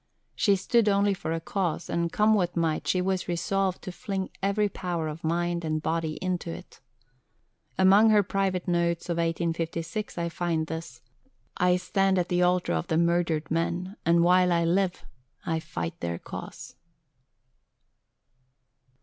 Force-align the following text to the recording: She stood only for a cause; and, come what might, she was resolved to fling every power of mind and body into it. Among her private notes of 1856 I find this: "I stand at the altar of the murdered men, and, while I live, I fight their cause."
She 0.33 0.55
stood 0.55 0.89
only 0.89 1.13
for 1.13 1.31
a 1.31 1.39
cause; 1.39 1.87
and, 1.87 2.11
come 2.11 2.33
what 2.33 2.57
might, 2.57 2.87
she 2.87 3.03
was 3.03 3.27
resolved 3.27 3.83
to 3.83 3.91
fling 3.91 4.31
every 4.41 4.67
power 4.67 5.07
of 5.07 5.23
mind 5.23 5.63
and 5.63 5.79
body 5.79 6.13
into 6.23 6.49
it. 6.49 6.81
Among 7.77 8.09
her 8.09 8.23
private 8.23 8.67
notes 8.67 9.09
of 9.09 9.17
1856 9.19 10.17
I 10.17 10.27
find 10.27 10.65
this: 10.65 11.03
"I 11.57 11.75
stand 11.77 12.17
at 12.17 12.29
the 12.29 12.41
altar 12.41 12.73
of 12.73 12.87
the 12.87 12.97
murdered 12.97 13.51
men, 13.51 13.95
and, 14.03 14.23
while 14.23 14.51
I 14.51 14.65
live, 14.65 15.05
I 15.45 15.59
fight 15.59 15.99
their 15.99 16.17
cause." 16.17 16.75